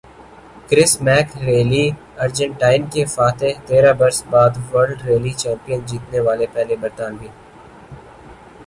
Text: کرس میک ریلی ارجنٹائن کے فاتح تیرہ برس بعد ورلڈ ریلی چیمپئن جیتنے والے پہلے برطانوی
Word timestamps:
کرس 0.69 0.91
میک 1.05 1.27
ریلی 1.45 1.85
ارجنٹائن 2.23 2.81
کے 2.93 3.03
فاتح 3.15 3.51
تیرہ 3.67 3.91
برس 3.99 4.19
بعد 4.31 4.53
ورلڈ 4.71 4.99
ریلی 5.07 5.33
چیمپئن 5.41 5.79
جیتنے 5.89 6.19
والے 6.27 6.45
پہلے 6.53 6.75
برطانوی 6.81 7.29